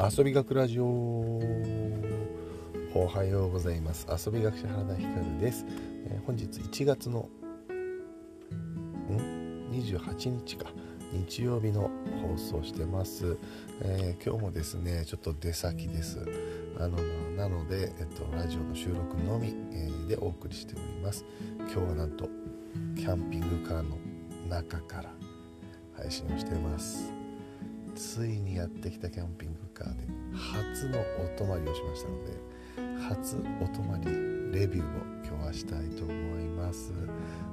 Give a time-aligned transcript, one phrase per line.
[0.00, 0.84] 遊び学ラジオ。
[0.84, 1.40] お
[3.12, 4.06] はようございます。
[4.08, 5.66] 遊び学者原田光です、
[6.06, 7.28] えー、本日1月の
[9.10, 10.66] ん？28日か。
[11.12, 11.90] 日曜日の
[12.22, 13.38] 放送してます、
[13.82, 16.24] えー、今日もですねちょっと出先です。
[16.78, 16.96] あの
[17.36, 21.24] なので、えっと、ラジオの収録のみ、えー、でお送りしております。
[21.58, 22.28] 今日はなんと
[22.94, 23.98] キャンピングカーの
[24.48, 25.10] 中から
[25.96, 27.12] 配信をしてます。
[27.96, 34.04] ついにやってきたキャンピングカーで初のお泊まりをしましたので初お泊まり
[34.52, 34.84] レビューを
[35.24, 36.92] 今日はしたいと思います。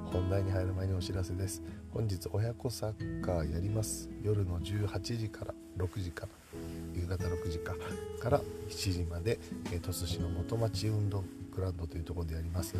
[0.06, 1.62] 本題に入る前にお知らせです。
[1.92, 4.08] 本日親子サッカーやります。
[4.22, 6.28] 夜の18時から6時から
[6.94, 7.74] 夕方6時か
[8.20, 11.22] から7時まで鳥栖市の元町運動
[11.54, 12.74] グランドというところでやります。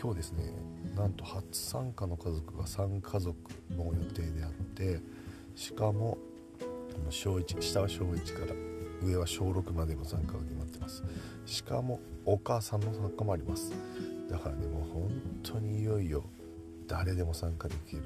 [0.00, 0.52] 今日ですね
[0.96, 3.36] なんと初参加の家族が3家族
[3.70, 5.00] の予定であって
[5.54, 6.18] しかも
[7.08, 8.69] 小1下は小1から
[9.02, 11.02] 上は小6までの参加が決まってます。
[11.46, 13.72] しかもお母さんの参加もあります。
[14.30, 15.10] だからねもう本
[15.42, 16.24] 当にいよいよ
[16.86, 18.02] 誰でも参加できる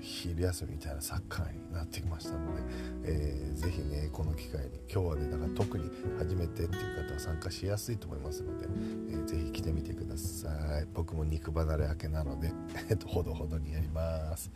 [0.00, 2.62] 昼休みみたいなサッカーになってきましたので、
[3.04, 8.66] えー、ぜひねこの機会に今日はねだから特に初めてっていう方は参加しやすいと思いますので、
[9.10, 10.48] えー、ぜひ来てみてくださ
[10.80, 10.86] い。
[10.94, 12.52] 僕も肉離れ明けなので、
[12.88, 14.50] えっと、ほどほどにやります。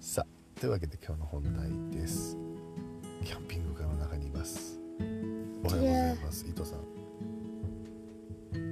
[0.00, 2.36] さあというわけで今日の本題です。
[3.24, 4.78] キャンピングカーの中にいます。
[5.64, 6.80] おはようございます伊藤さん。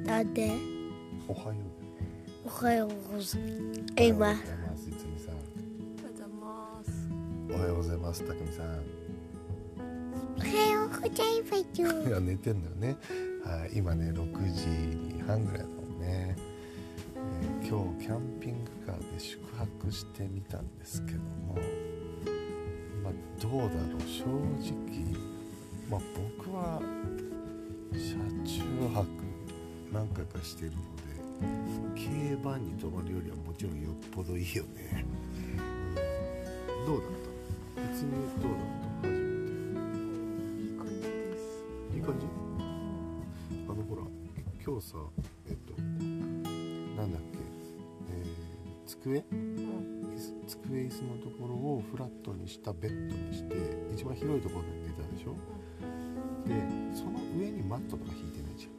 [0.04, 0.52] なんで？
[1.28, 1.54] おはよう。
[2.46, 3.38] おはようござ
[4.02, 4.42] います。
[7.50, 8.66] おはようございますたくみさん。
[10.36, 12.06] おはようございます。
[12.08, 12.96] いや寝てんだよね。
[13.44, 14.66] はい今ね6時
[15.26, 21.56] 半ぐらいだもんね、えー、今日キャンピングカーで宿泊してみたんですけども
[23.06, 23.68] まあどうだろ
[23.98, 24.74] う正直
[25.88, 26.00] まあ
[26.40, 26.82] 僕は
[27.92, 29.06] 車中泊
[29.92, 30.82] 何回かしてるので
[31.94, 35.04] 軽バンに泊まるよりはもちろんよっぽどいいよね、
[35.56, 37.08] うん、どうだっ
[37.76, 37.82] た？
[37.92, 38.10] 別に
[38.42, 38.62] どうだっ
[39.02, 39.06] た？
[39.06, 39.14] 初めて。
[40.66, 41.06] いい感じで
[41.38, 41.40] す。
[41.94, 42.26] いい感じ？
[43.68, 44.02] あのほら
[44.64, 44.96] 今日さ
[45.48, 47.38] えっとなんだっけ、
[48.10, 49.95] えー、机、うん、
[50.66, 53.54] 机椅子のところをフラットにしたベッドにして
[53.94, 58.72] 一番広いところで寝たでしょ、うん、でその上にマットとか引いてないじゃん。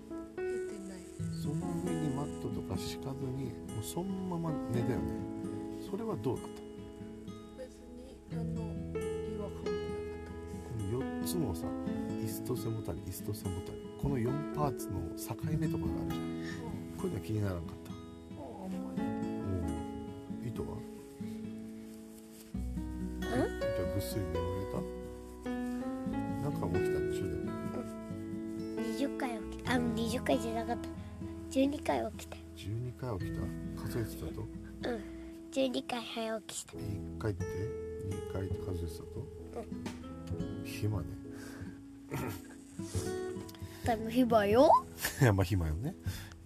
[0.46, 1.02] 引いてない
[1.34, 5.03] その上にマットとか敷かずにもうそのまま寝たよね。
[5.90, 6.68] それはどうだった？
[11.25, 11.66] つもさ
[12.22, 16.44] 椅子と背もたれ椅子と背もたれこの4パーツの境目とかがあるじゃん、うん、
[16.98, 17.87] こういうのは気にならなかった？
[23.97, 27.30] はぐっすり眠れたなんか起きたんでしょで。
[27.30, 27.50] も
[28.78, 29.74] 20回起きた。
[29.74, 30.90] あ20回じゃなかった。
[31.52, 32.38] 12回起きた。
[32.57, 33.88] 12回起きた？
[33.88, 34.41] 数えてたと？
[34.41, 35.02] うん。
[35.52, 36.74] 12回早起きした。
[36.74, 39.06] 1回って？2回って数えてたと？
[39.56, 40.66] うん。
[40.66, 41.06] 暇ね。
[43.84, 44.69] 多分暇よ。
[45.22, 45.96] いやまあ暇よね。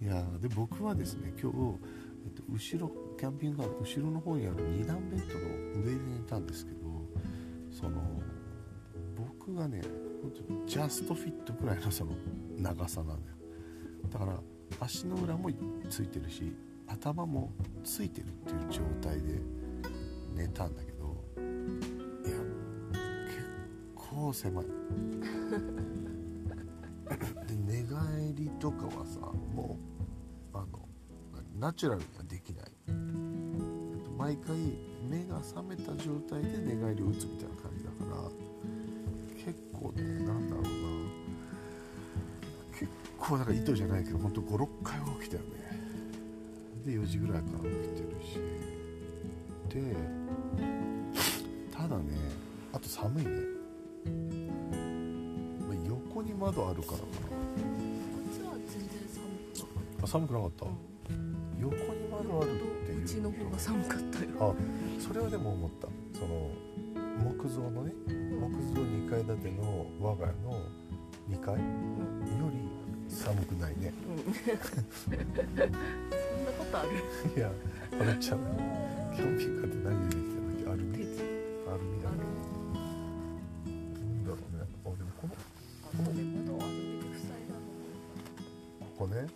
[0.00, 1.58] いやで僕はですね今日、
[2.24, 6.81] えっと、後ろキャンピングカーの後ろの方にある2段ベッドの上で寝たんですけど
[7.82, 8.00] その
[9.16, 9.82] 僕がね
[10.22, 12.12] 本当にジャストフィットくらいのその
[12.56, 13.36] 長さなんだよ。
[14.08, 14.38] だから
[14.78, 15.50] 足の裏も
[15.90, 16.54] ついてるし
[16.86, 19.40] 頭もついてるっていう状態で
[20.34, 21.24] 寝たんだけど
[22.24, 22.36] いや
[23.26, 23.44] 結
[23.96, 24.66] 構狭い。
[27.46, 29.76] で寝返りとかはさも
[30.54, 30.88] うあの
[31.58, 32.72] ナチュラルにはできない。
[34.16, 34.56] 毎回
[35.10, 37.56] 目が覚めた状態で寝返りを打つみたいな
[43.28, 45.48] 構だから糸じゃないけどほんと56回は起きたよね。
[46.84, 48.40] で4時ぐらいから起きてるし。
[49.68, 49.96] で
[51.70, 52.02] ただね
[52.72, 53.52] あと寒いね。
[56.22, 57.08] に窓あるからかな。
[57.08, 57.12] こ
[58.30, 59.66] っちは全然寒
[60.02, 60.68] あ寒くなかった、う
[61.12, 63.02] ん、横に窓あるっていう。
[63.02, 64.28] うちの方が寒かったよ。
[64.40, 64.54] あ
[65.00, 65.88] それはでも思った。
[66.18, 66.50] その
[67.18, 70.62] 木造のね木造2階建ての我が家の
[71.30, 71.60] 2階よ
[72.50, 72.71] り
[73.12, 74.40] 寒くないね、うん、 そ
[75.10, 75.22] んな
[76.58, 76.88] ことある？
[77.36, 77.50] いや
[78.00, 78.38] あれちゃん
[79.14, 80.70] キャンピングカーって何でできてるんだっけ？
[80.70, 80.88] アルミ。
[81.68, 82.18] アルミだけなん
[84.24, 84.60] だろうね。
[84.84, 85.34] あでもこの
[88.80, 89.26] ここね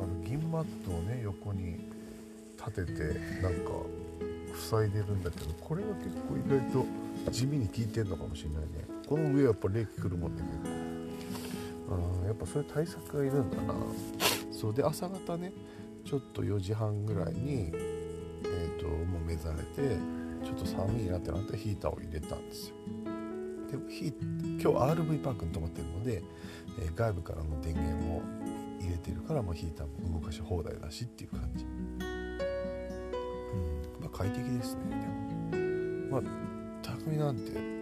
[0.00, 1.88] あの銀マットをね横に
[2.56, 3.02] 立てて
[3.42, 3.60] なんか
[4.54, 6.86] 塞いでるんだけどこれは結構意外と
[7.30, 8.66] 地味に効いてんのかもしれないね。
[9.06, 10.42] この上やっぱ冷気くるもんね。
[10.42, 10.70] 結構
[11.88, 13.74] あやっぱそういう対策がいるんだな。
[14.50, 15.52] そうで朝方ね
[16.04, 17.70] ちょっと4時半ぐらいに
[18.44, 19.96] え、ー、ともう目覚めて
[20.44, 22.76] ちょっと寒いなってなってヒーターを入れたんですよ。
[23.70, 24.12] でヒ
[24.60, 26.22] 今日 RV パークに泊まってるので、
[26.80, 28.22] えー、外部からの電源を
[28.80, 31.98] 入れてるからもうヒーターも動かし放題だしっていう感じ、うん
[34.00, 34.96] まあ、快適ですねで
[36.16, 36.22] も。
[36.22, 36.46] まあ
[36.82, 37.75] 匠なんて、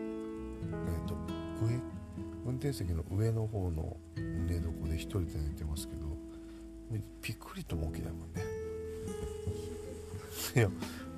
[2.65, 6.07] 運転席の上の方の寝床で一人で寝てますけど
[7.21, 8.43] ぴっくりとも起きないもんね。
[10.57, 10.69] いや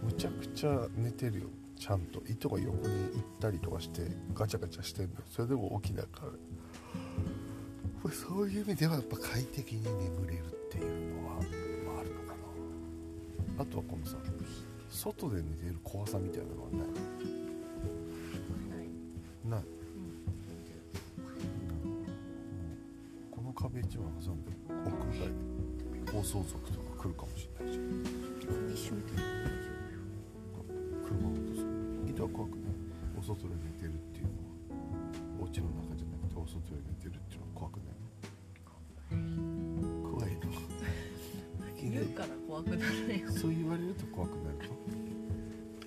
[0.03, 1.47] むちゃくちゃ寝てるよ。
[1.79, 2.21] ちゃんと。
[2.29, 4.03] 糸が横に行ったりとかして
[4.35, 6.33] ガチャガチャしてんのそれでも起きないから
[8.03, 11.41] これそういう意味ではやっぱ快適に眠れるっていうのは、ま
[12.01, 12.35] あ、るのか
[13.57, 13.63] な。
[13.63, 14.17] あとはこのさ
[14.91, 16.89] 外で寝てる怖さみたいなのはない、
[23.77, 24.41] 壁一枚挟ん。
[24.45, 27.85] で屋外で放送族とか来るかもしれないじゃん。
[28.73, 29.03] 一緒に
[32.27, 32.73] は怖くない
[33.19, 34.83] お外で寝てるっていうのは
[35.41, 37.95] お家の中じゃなくてお外で寝てるっていうのは怖くない
[40.03, 40.41] 怖いの
[41.81, 44.75] 言うから怖くなるよそう言われると怖くなると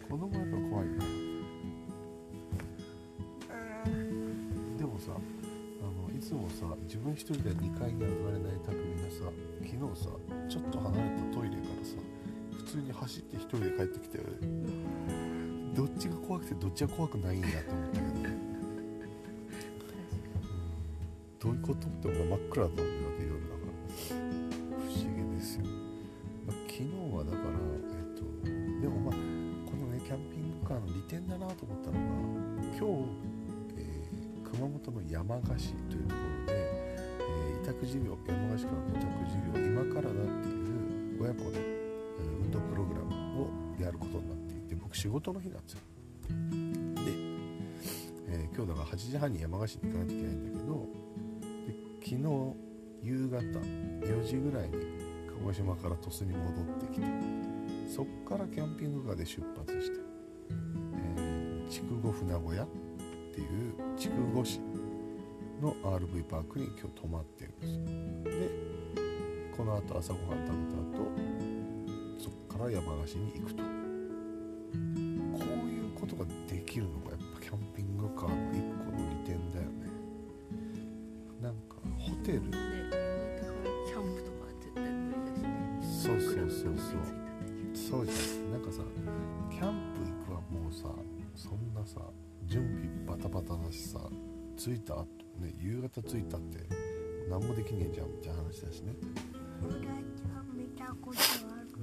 [0.08, 1.29] 子供はやっぱ怖いな
[6.30, 9.34] つもさ自分一人で2階に上がれない匠がさ
[9.66, 10.10] 昨日さ
[10.48, 11.98] ちょっと離れたトイレからさ
[12.56, 14.20] 普通に走って一人で帰ってきて
[15.74, 18.30] どっちが怖くてどっちが怖くないんやと思ったけど、うん、
[21.40, 25.66] どういうことって真っ暗だと思うわけ夜だから不思議ですよ、
[26.46, 27.58] まあ、昨日はだから
[27.90, 29.16] えっとでもまあ
[29.66, 32.06] このねキャンピングカーの利点だなと思ったのが
[32.78, 33.29] 今日、えー、
[34.60, 40.14] 熊本の山鹿市というところで、えー、委託事業山鹿市からの委託事業今からだっ
[40.44, 43.48] ていう親子の、えー、運動プログラムを
[43.82, 45.80] やることになっていて僕仕事の日なんですよ。
[46.28, 46.36] で、
[48.28, 50.88] えー、今日だから8時半に山鹿市に行かないといけないんだけど
[51.66, 52.22] で昨日
[53.02, 54.76] 夕方4時ぐらいに
[55.40, 57.08] 鹿児島から鳥栖に戻ってきて
[57.88, 60.02] そっからキャンピングカーで出発して、
[61.16, 62.68] えー、筑後船小屋
[63.32, 64.60] っていう筑後市
[65.62, 68.34] の RV パークに今日泊まってるんです。
[68.34, 68.50] よで
[69.56, 71.12] この後朝ごはん食べた後
[72.18, 73.80] そっから山鹿市に行くと。
[76.00, 79.90] ことができるのがやっぱキャンピングカーの一個の利点だよね。
[81.42, 82.42] なんかホテル。
[82.42, 85.42] キャンプとか絶対無理
[85.82, 87.00] だしそうそうそうそう。
[87.74, 88.16] そうじゃ
[88.48, 88.52] ん。
[88.54, 88.82] なんかさ
[89.52, 89.89] キャンプ
[90.50, 90.90] もうさ
[91.36, 92.02] そんなさ
[92.46, 92.64] 準
[93.06, 94.00] 備バタバタだしさ
[94.58, 95.08] 着いた後
[95.40, 96.60] ね夕方着いたって
[97.30, 98.94] 何もできねえじゃんみたいな話だしね。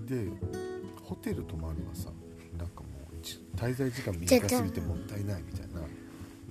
[0.06, 0.30] で
[1.02, 2.10] ホテル泊まるはさ
[3.56, 5.80] 滞在時間短すぎてもったいないみたいな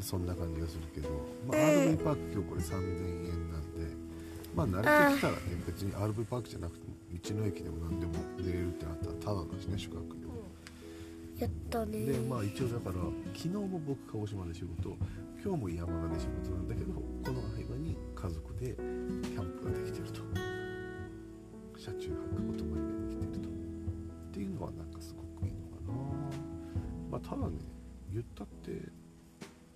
[0.01, 1.09] そんな感じがするけど、
[1.47, 3.95] まあ、RV パーク今日これ3000円なんで
[4.55, 10.03] まあ慣れてきたらね別に RV パークじゃなくても道の駅でも何でも寝れるってなったらただだしね宿泊。
[10.03, 10.14] 料
[11.39, 12.05] やったね。
[12.05, 12.95] でまあ一応だから
[13.33, 14.95] 昨日も僕鹿児島で仕事
[15.43, 17.01] 今日も山鹿で仕事なんだけどこ
[17.31, 20.21] の合間に家族でキャンプができてると。
[21.77, 22.15] 車中泊
[22.49, 23.49] お泊まりができてると。
[23.49, 25.93] っていうのはなんかすごくいいのかな。
[27.11, 27.57] まあ、ただね
[28.11, 28.89] 言ったって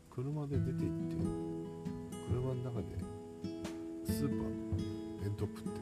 [0.09, 1.15] 車で出て行って
[2.27, 2.87] 車の中で
[4.05, 4.43] スーパーの
[5.21, 5.78] 弁当食って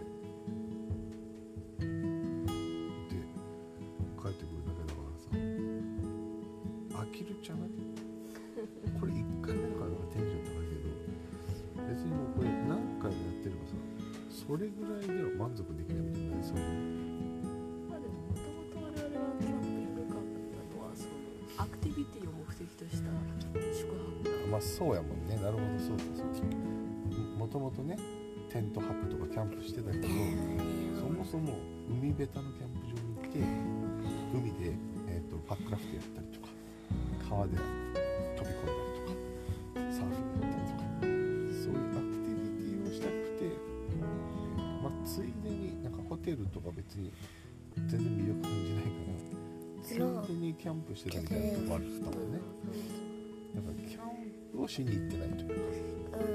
[7.17, 7.69] きるじゃない
[8.99, 10.93] これ1回目だからテンション高いけど
[11.89, 13.73] 別にもうこれ何回もやってればさ
[14.29, 16.97] それぐらいでは満足できないみたいなそういう
[24.51, 27.97] まあそうやもんねなるほどそうかそうもともとね
[28.49, 30.07] テント泊とかキャンプしてたけど
[30.99, 31.53] そもそも
[31.89, 33.87] 海辺たのキャンプ場に行って
[34.33, 34.77] 海で、
[35.09, 36.56] えーと、パックラフトやったりとか。
[37.29, 43.43] 川で飛び込んだりとかサーフィンやったりとかそういうアクティビティをしたくて、
[44.81, 47.11] まあ、ついでになんかホテルとか別に
[47.75, 48.97] 全然魅力感じない。
[49.87, 52.39] からついでにキャンプしてたみたいなとこあるったもんね
[53.55, 55.53] だからキャンをしに行ってないというか、
[56.17, 56.33] うん、っ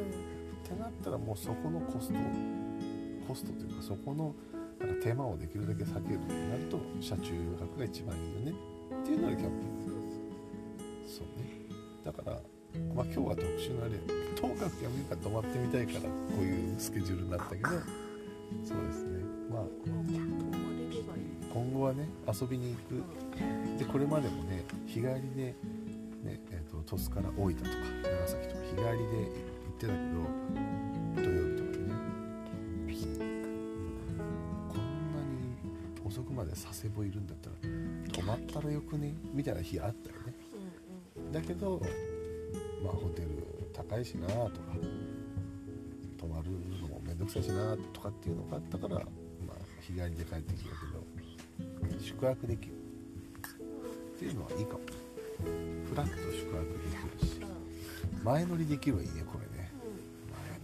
[0.69, 2.15] てなったらもうそこのコスト
[3.29, 4.35] コストというかそこの
[4.81, 8.53] なんか手間をできるだけ避けるとなると車中泊が一番いいよね
[9.03, 9.92] っていうのがキャンピングそうねだから
[12.95, 13.99] まあ今日は特殊な例
[14.35, 16.09] ともかくキャンピングカー泊まってみたいからこ
[16.41, 19.23] ういうスケジュールになったけどそうですね。
[19.51, 19.63] まあ
[21.53, 23.03] 今後はね遊びに行く。
[23.79, 25.55] でこれまでもね日帰りで、
[26.23, 27.71] ねえー、と鳥栖から大分とか
[28.03, 28.93] 長崎とか日帰りで行
[29.73, 30.21] ってたけど
[31.17, 31.89] 土曜日とかでね、
[34.69, 34.79] こん
[35.13, 37.57] なに遅くまで佐世保いるんだったら
[38.13, 39.15] 泊まったらよくね？
[39.33, 40.35] みたいな日あったよね。
[41.33, 41.81] だけど
[42.85, 43.29] まあホテル
[43.73, 44.51] 高いしなとか
[46.19, 49.03] 泊まるのもめんどくさいしなとかっていうのがあったから、ま
[49.51, 54.81] あ、日帰りで帰ってきたけど宿泊できるっていうのはいいかも。
[55.93, 56.65] フラッと宿泊
[57.19, 57.41] できるし
[58.23, 59.71] 前乗りできるはいいねこれね。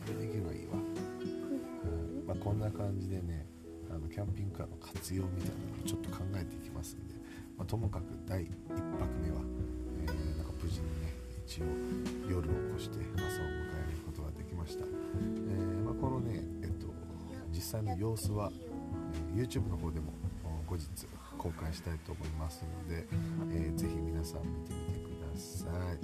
[0.08, 3.44] 前乗りできるはいいわ、うんまあ、こんな感じでね
[3.90, 7.14] あのキャンピングカーの活用みたいなのをちょっと考えていきますんで、
[7.58, 9.42] まあ、ともかく第1泊目は、
[10.02, 11.17] えーなんか無事にね
[11.48, 11.64] 一応
[12.28, 12.42] 夜を
[12.76, 13.40] 越して朝を迎
[13.88, 16.88] えることができました、えーまあ、このね、えっと、
[17.50, 18.68] 実際の様子は、えー
[19.34, 20.12] YouTube の方でも
[20.66, 20.86] 後日
[21.38, 23.06] 公開したいと思いますので、
[23.50, 25.98] えーぜひ皆さん見てみてください。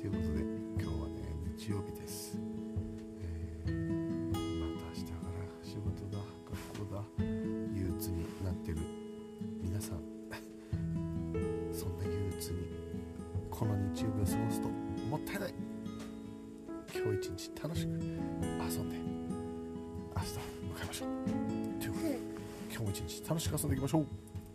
[0.00, 0.42] ということで
[0.80, 1.22] 今日はね
[1.58, 2.38] 日曜日です、
[13.56, 14.68] この日曜日を過ごすと
[15.08, 15.54] もったいない。
[16.92, 18.96] 今日一日楽しく遊んで
[20.16, 21.08] 明日迎えましょう。
[21.80, 22.18] ということで
[22.68, 24.06] 今日も一日楽しく遊んでいきましょう。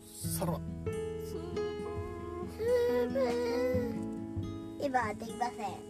[0.05, 0.51] さら。
[0.51, 0.59] ば
[4.81, 5.88] 今はできません